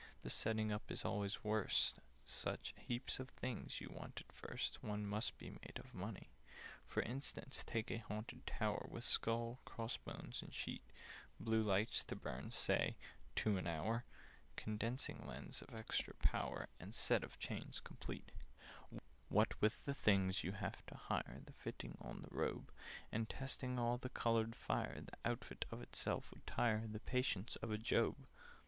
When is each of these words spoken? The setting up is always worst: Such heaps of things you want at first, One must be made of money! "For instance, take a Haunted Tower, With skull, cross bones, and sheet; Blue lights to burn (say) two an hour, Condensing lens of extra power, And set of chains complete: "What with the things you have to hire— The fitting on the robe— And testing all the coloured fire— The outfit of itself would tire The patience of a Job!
The 0.23 0.31
setting 0.31 0.71
up 0.71 0.89
is 0.89 1.05
always 1.05 1.43
worst: 1.43 1.99
Such 2.25 2.73
heaps 2.75 3.19
of 3.19 3.29
things 3.29 3.79
you 3.79 3.87
want 3.91 4.19
at 4.19 4.35
first, 4.35 4.81
One 4.83 5.05
must 5.05 5.37
be 5.37 5.51
made 5.51 5.77
of 5.77 5.93
money! 5.93 6.31
"For 6.87 7.03
instance, 7.03 7.63
take 7.67 7.91
a 7.91 7.97
Haunted 7.99 8.47
Tower, 8.47 8.87
With 8.89 9.03
skull, 9.03 9.59
cross 9.63 9.97
bones, 9.97 10.41
and 10.41 10.51
sheet; 10.55 10.81
Blue 11.39 11.61
lights 11.61 12.03
to 12.05 12.15
burn 12.15 12.49
(say) 12.49 12.97
two 13.35 13.57
an 13.57 13.67
hour, 13.67 14.03
Condensing 14.55 15.23
lens 15.27 15.61
of 15.61 15.75
extra 15.75 16.15
power, 16.15 16.67
And 16.79 16.95
set 16.95 17.23
of 17.23 17.37
chains 17.37 17.79
complete: 17.79 18.31
"What 19.29 19.53
with 19.61 19.85
the 19.85 19.93
things 19.93 20.43
you 20.43 20.53
have 20.53 20.83
to 20.87 20.95
hire— 20.97 21.41
The 21.45 21.53
fitting 21.53 21.99
on 22.01 22.23
the 22.23 22.35
robe— 22.35 22.71
And 23.11 23.29
testing 23.29 23.77
all 23.77 23.99
the 23.99 24.09
coloured 24.09 24.55
fire— 24.55 25.01
The 25.01 25.29
outfit 25.29 25.65
of 25.69 25.79
itself 25.79 26.31
would 26.31 26.47
tire 26.47 26.87
The 26.87 26.99
patience 27.01 27.55
of 27.57 27.69
a 27.69 27.77
Job! 27.77 28.15